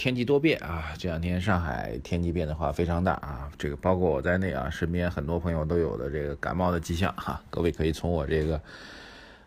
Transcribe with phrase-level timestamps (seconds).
[0.00, 7.38] 天气多变啊，这两天上海天气变化非常大啊，这个包括我在内啊，身边很多朋友都有的这个感冒的迹象哈。
[7.50, 8.58] 各位可以从我这个。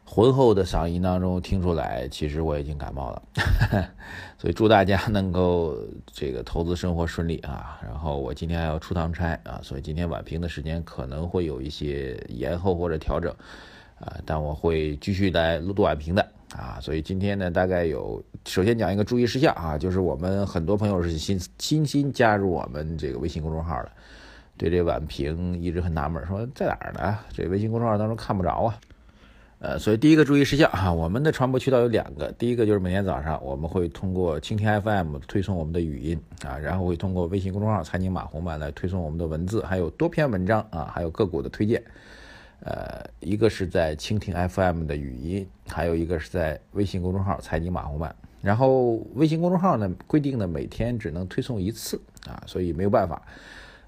[0.05, 3.23] 浑厚的嗓音当中听出来，其实我已经感冒了，
[4.37, 7.79] 所以祝大家能够这个投资生活顺利啊！
[7.81, 13.33] 然后我今天还要出趟差啊，所以今天晚评的时间可能会有一些延后或者调整
[13.97, 16.79] 啊，但我会继续来录晚评的啊！
[16.81, 23.91] 所以今天呢，大概有首先讲一个注意事项啊，就是我们很多朋友是新新新加入我们这个微信公众号的，
[24.57, 27.17] 对这晚评一直很纳闷，说在哪儿呢？
[27.33, 28.79] 这微信公众号当中看不着啊。
[29.59, 41.81] 呃，所以第一个注意事项哈，我们的传播渠道有两个，第一个就是每天早上我们会通过蜻蜓 FM 推送我们的语音啊，然后会通过微信公众号“财经马红版”来推送我们的文字，还有多篇文章啊，还有个股的推荐。
[42.65, 48.15] 呃，一个是在蜻蜓 FM 的语音，还有一个是在微信公众号“财经马红漫”。
[48.41, 53.21] 然后微信公众号呢规定呢每天只能推送一次啊，所以没有办法，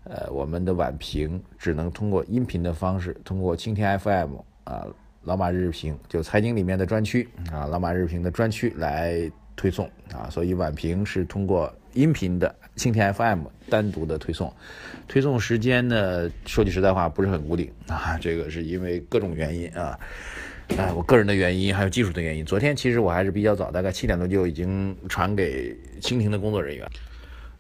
[0.03, 4.85] 呃，我们的晚评只能通过音频的方式，通过蜻蜓 FM 啊。
[5.23, 14.53] 老马日评就财经里面的专区啊，老马日评的专区来推送啊，所以晚评是通过音频的蜻蜓 FM 单独的推送，
[15.07, 19.97] 推送时间呢，说句实在话不是很固定啊，这个是因为各种原因啊，
[20.77, 22.45] 哎，我个人的原因还有技术的原因。
[22.45, 26.87] 昨天其实我还是比较早，大概七点多就已经传给蜻蜓的工作人员。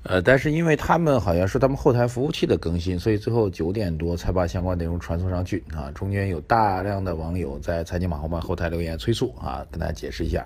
[0.03, 5.89] 呃，但是因为他们好像是他们后台服务器的更新，所以最后九点多才把相关内容传送上去啊。
[5.95, 10.45] 中间有大量的网友在财经马后班后台留言催促啊，跟大家解释一下。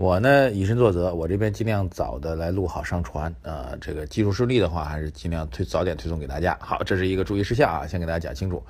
[0.00, 3.76] 我呢以身作则，我这边尽量早的来录好上传啊。
[3.82, 6.56] 这个技术顺利的话，还是尽量推早点推送给大家。
[6.58, 8.64] 好，这是一个注意事项啊，先给大家讲清楚。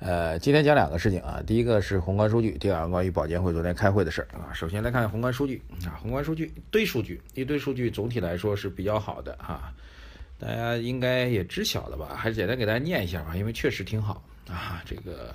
[0.00, 4.50] 呃，今天讲两个事情啊，第一个是宏观数据，第二个关于保监会昨天开会的事儿啊。
[4.52, 9.72] 首先来看宏观数据啊，宏观数据堆数据，一堆数据总体来说是比较好的哈，
[10.36, 12.16] 大家应该也知晓了吧？
[12.16, 14.82] 还是简单给大家念一下吧，因为确实挺好啊。
[14.84, 15.32] 这个，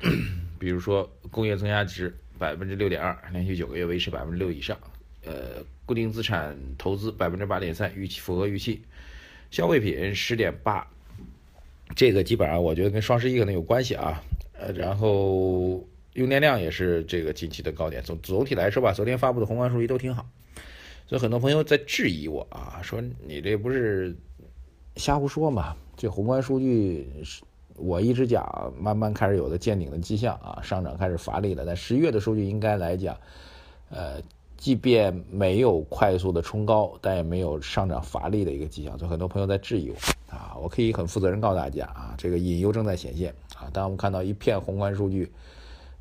[0.60, 4.76] 比如说工业增加值百分之六点二，连续九个月维持百分之六以上，
[5.24, 8.82] 呃，固定资产投资百分之八点三，预期符合预期，
[9.50, 10.86] 消费品十点八。
[11.94, 14.22] 这个基本上我觉得跟双十一可能有关系啊，
[14.58, 18.02] 呃，然后用电量也是这个近期的高点。
[18.02, 20.26] 总总体来说吧，昨天发布的宏观数据都挺好，
[21.06, 24.16] 所以很多朋友在质疑我啊，说你这不是
[24.96, 25.76] 瞎胡说嘛？
[25.96, 27.42] 这宏观数据是
[27.76, 31.64] 我一直讲，慢慢开始有了见顶的迹象啊，上涨开始乏力了。
[31.66, 33.16] 但十一月的数据应该来讲，
[33.90, 34.20] 呃，
[34.56, 39.96] 即便没有快速的冲高，但也没有上涨乏力的一个迹象，所以很多朋友在质疑我。
[40.34, 43.70] 啊，我可以很负责任告诉大家啊，这个隐忧正在显现啊。
[43.72, 45.30] 当我们看到一片宏观数据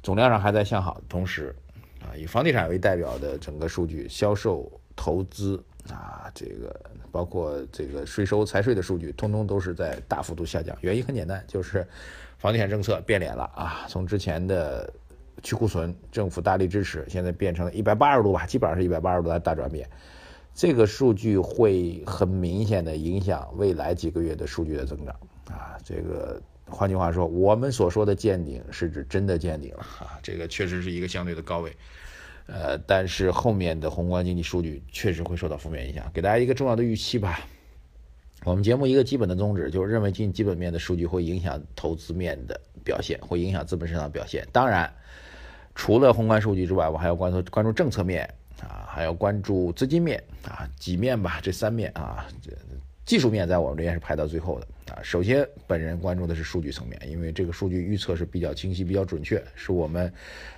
[0.02, 1.56] 总量上还在向好的同时，
[2.02, 6.74] 啊，以房地产为代表的整个数据销售、投资啊，这个
[7.12, 10.78] 包括这个税收、财税的数据，通通都是在大幅度下降。
[10.82, 11.86] 原因很简单，就是
[12.38, 14.92] 房地产政策变脸了啊，从之前的
[15.42, 19.90] 去库存、政府大力支持，现在变成了一百八十度吧，基本上是一百八十度的大转变。
[20.56, 25.16] 这个数据会很明显的影响未来几个月的数据的增长
[25.50, 25.76] 啊！
[25.84, 30.20] 这个换句话说，我们所说的见顶是指真的见顶了啊！
[30.22, 31.76] 这个确实是一个相对的高位，
[32.48, 36.10] 呃，但是后面的宏观经济数据确实会受到负面影响。
[36.14, 37.40] 给大家一个重要的预期吧，
[38.44, 44.48] 我们节目一个基本的宗旨就是认为经济基本面的数据会影响投资面的表现，会影响资本市场表现。
[44.52, 44.92] 当然，
[45.76, 48.30] 除了宏观数据之外，我还要关注关注政策面。
[48.62, 52.52] 啊，还要关注资金面啊，几面吧，这三面啊，这
[53.04, 55.02] 技术面在我们这边是排到最后的啊。
[55.04, 60.12] 首先，本人关注的是数据层面，因为这个数据预测是比较清晰、比较准确，是我们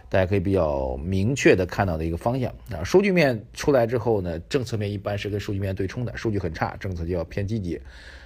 [0.10, 2.84] 大家可以比较明确的看到的一个方向啊。
[2.84, 7.80] 数据面出来之后呢，政策面一般是跟数据面对冲的，数据很差，政策就要偏积极；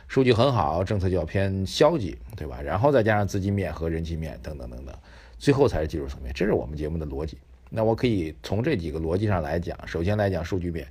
[0.07, 2.62] 数据很好，政策就要偏消极，对吧？
[2.62, 4.95] 然后再加上资金面和人情面等等等等，
[5.38, 7.38] 最后才是技术层面，这是我们节目的逻辑。
[7.69, 10.88] 那我可以从这几个逻辑上来讲，首先来讲数据面，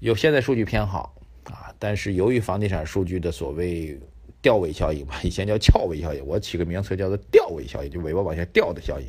[0.00, 1.14] 有现在数据偏好
[1.44, 3.96] 啊，但是由于房地产数据的所谓
[4.40, 9.06] 吊尾效应吧，以前叫翘尾效应，我起个名词叫做吊尾效应，就尾巴往下掉的效应。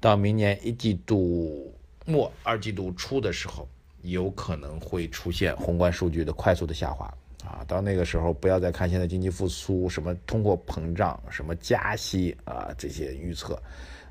[0.00, 1.72] 到明年一季度
[2.04, 3.68] 末、二季度初的时候，
[4.02, 7.12] 有可能会出现宏观数据的快速的下滑。
[7.44, 13.60] 啊，到那个时候不要再看现在经济复苏什么通货膨胀什么加息啊这些预测，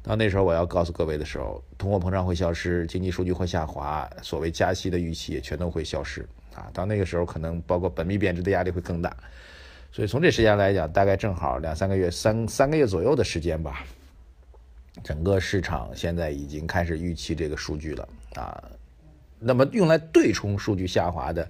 [0.04, 6.28] 到那时候我要告诉各位的时候，通货膨胀会消失，经济数据会下滑，所谓加息的预期也全都会消失。
[6.54, 9.16] 啊，到那个时候可能包括本币贬值的压力会更大，
[9.92, 13.86] 所以从这时间来讲，大概正好两三个月三三个月左右的时间吧，
[15.04, 18.64] 整个市场现在已经开始预期这个数据了啊，
[19.38, 21.48] 那么用来对冲数据下滑的。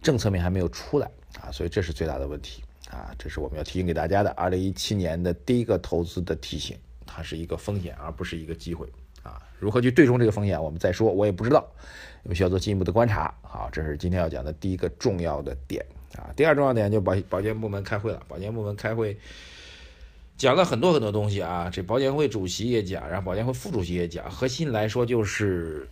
[0.00, 1.10] 政策面还没有出来
[1.40, 4.30] 啊，所以这是最大的问题啊，这是我们要提醒给大家的。
[4.30, 8.86] 二零一七年的第一个投资的提醒，它是一个风险，而不是一个机会
[9.28, 9.42] 啊。
[9.58, 11.66] 如何去对冲这个风险，我们再说，我也不知道，
[12.22, 13.34] 我们需要做进一步的观察。
[13.42, 15.84] 好，这是今天要讲的第一个重要的点
[16.16, 16.30] 啊。
[16.36, 19.16] 第二重要点就保保监部门开会了，保监部门开会
[20.36, 21.68] 讲了很多很多东西啊。
[21.70, 25.88] 这保监会主席也讲，然后保监会副主席也讲，核心来说就是。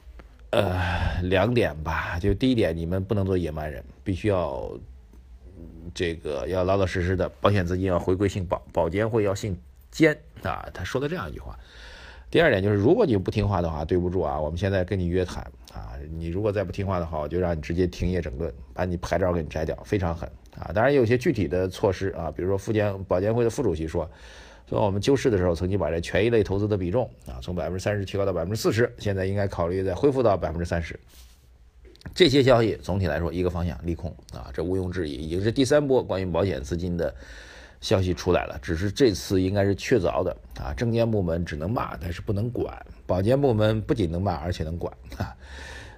[0.50, 4.70] 呃，两点吧，就第一点，你们不能做野蛮人，必须要
[5.92, 9.58] 这个要老老实实的，保险资金要回归姓保，保监会要姓
[9.90, 10.66] 监啊。
[10.72, 11.58] 他说的这样一句话。
[12.30, 15.42] 第二点就是，如果你不听话的话，对不住啊，我们现在跟你约谈
[15.72, 20.28] 啊，你如果再不听话的话，我就让你直接停业整顿，把你牌照给你摘掉，非常狠
[20.58, 20.70] 啊。
[20.74, 24.08] 当然有些具体的措施啊，比如说附监保监会的副主席说。
[24.68, 30.98] 说我们救市的时候，曾经把这权益类投资的比重啊，从百分之三十提高到百分之四十，现在应该考虑再恢复到百分之三十。
[32.12, 37.14] 这些消息总体来说一个方向利空啊，这毋庸置疑，已经是第三波关于保险资金的
[37.80, 38.58] 消息出来了。
[38.62, 42.72] 只是这次应该是确凿的啊，证监部门只能骂，但是不能管；
[43.06, 45.34] 保监部门不仅能骂，而且能管 啊。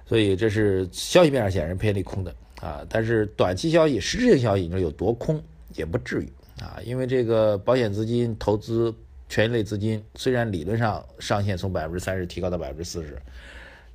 [0.05, 5.41] 所以这是消息面上显然偏利空的啊，但是短期消息、实质性消息你说有多空
[5.75, 6.33] 也不至于。
[6.59, 8.93] 啊，因为这个保险资金投资
[9.29, 13.17] 权益类资金，虽然理论上上限从百分之三十提高到百分之四十，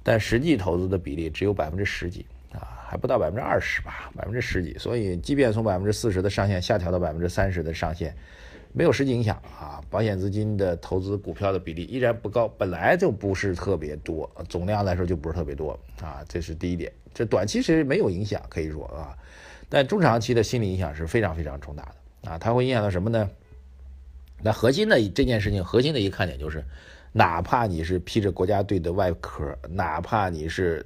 [0.03, 4.79] 但实际投资的比例只有百分之十几啊，还不到百分之二十吧，百分之十几。
[4.79, 8.17] 所以，即便从百分之四十的上限下调到百分之三十的上限，
[8.73, 9.81] 没有实际影响啊。
[9.91, 16.25] 保险资金的投资股票的比例依然不高，本来就不是特别多，总量来说就不是特别多啊。
[16.29, 19.17] 这是第一点，这短期其实没有影响，可以说啊，
[19.69, 22.31] 但中长期的心理影响是非常非常重大的。
[22.31, 23.29] 啊，它会影响到什么呢？
[24.43, 26.65] 那核心的这件事情，核心的一个看点就是，
[27.13, 30.85] 哪怕你是披着国家队的外壳，哪怕你是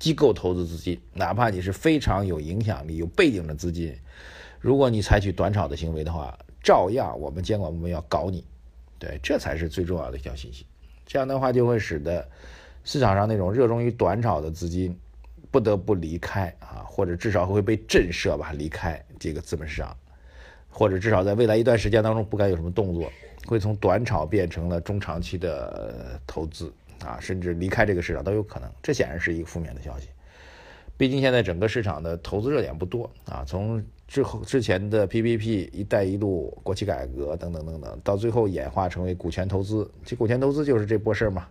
[0.00, 3.94] 机构投资资金，哪怕你是非常有影响力、有背景的资金，
[4.58, 8.42] 如果你采取短炒的行为的话，照样我们监管部门要搞你。
[8.98, 10.66] 对，这才是最重要的一条信息。
[11.06, 12.26] 这样的话就会使得
[12.82, 14.98] 市场上那种热衷于短炒的资金
[15.50, 19.96] 不得不离开啊，或者至少会被震慑吧，离开这个资本市场。
[20.72, 23.10] 或者至少在未来一段时间当中不敢有什么动作，
[23.44, 26.72] 会从短炒变成了中长期的投资
[27.04, 28.70] 啊，甚至离开这个市场都有可能。
[28.82, 30.08] 这显然是一个负面的消息。
[30.96, 39.90] 毕竟现在整个市场的投资热点不多啊，从之后之前的 PPP、一带一路、国企改革等等等等，到最后演化成为股权投资。
[40.04, 41.48] 其股权投资就是这波事儿嘛。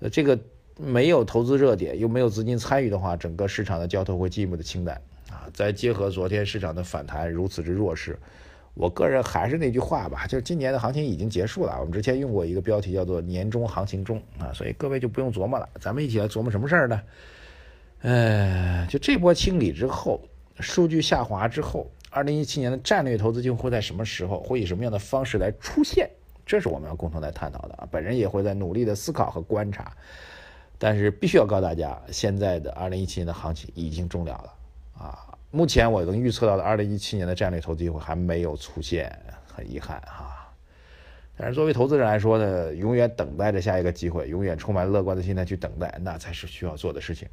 [0.00, 0.38] 呃，这个
[0.76, 5.48] 没有投资热点，又没有资金参与的话，整个市场的交投会进一步的清淡啊。
[5.54, 8.18] 再结合昨天市场的反弹如此之弱势。
[8.74, 11.76] 我个人还是那句话吧，就是今年的行情已经结束了。
[11.78, 15.68] 我们之前用过一个标题叫做“年终行情中”啊，所以各位就不用琢磨了。
[15.80, 17.00] 咱们一起来琢磨什么事儿呢？
[18.02, 20.20] 呃，就这波清理之后，
[20.58, 26.10] 数据下滑之后，二零一七年的战略投资金会在什么时候，会以什么样的方式来出现？
[26.44, 27.88] 这是我们要共同来探讨的啊。
[27.90, 29.96] 本人也会在努力的思考和观察，
[30.76, 34.52] 但是必须要告诉大家，现在的二零一七年的行情已经终了了
[34.98, 35.23] 啊。
[35.54, 40.52] 目前我能预测到的二零一七年的战略投资机会还没有出现，很遗憾哈。
[41.36, 47.28] 但是作为投资人来说呢，永远等待着下一个机会，永远充满乐观的心态去等待，那才是需要做的事情。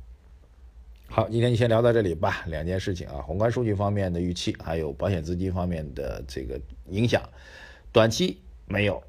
[1.08, 2.44] 好，今天就先聊到这里吧。
[2.46, 7.28] 两件事情啊，宏观数据方面的预期，还有保险资金方面的这个影响，
[7.92, 9.02] 短期没有，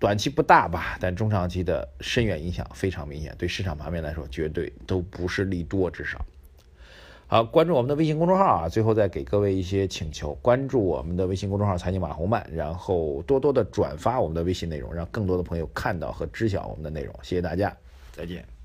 [0.00, 6.24] 短期不大吧，但中长期的深远影响非常明显，对市场盘面来说绝对都不是利多，至少。
[7.28, 8.68] 好，关注我们的微信公众号啊！
[8.68, 17.12] 最后再给各位一些请求：关注我们的微信公众号“财经马红漫”，然后多多的转发我们的微信内容，让更多的朋友看到和知晓我们的内容。
[17.22, 17.76] 谢谢大家，
[18.12, 18.55] 再见。